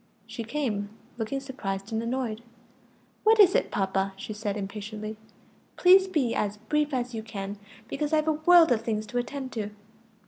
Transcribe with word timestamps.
She 0.25 0.43
came, 0.43 0.89
looking 1.19 1.39
surprised 1.39 1.91
and 1.93 2.01
annoyed. 2.01 2.41
"What 3.23 3.39
is 3.39 3.53
it, 3.53 3.69
papa?" 3.69 4.13
she 4.15 4.33
said 4.33 4.57
impatiently. 4.57 5.15
"Please 5.75 6.07
be 6.07 6.33
as 6.33 6.57
brief 6.57 6.91
as 6.91 7.13
you 7.13 7.21
can; 7.21 7.59
because 7.87 8.11
I've 8.11 8.27
a 8.27 8.31
world 8.33 8.71
of 8.71 8.81
things 8.81 9.05
to 9.05 9.19
attend 9.19 9.51
to." 9.51 9.69